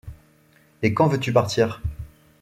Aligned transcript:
Et 0.81 0.95
quand 0.95 1.05
veux-tu 1.05 1.31
partir? 1.31 1.79